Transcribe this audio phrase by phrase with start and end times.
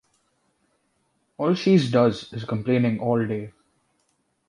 [1.37, 3.53] All she’s does is complaining all day.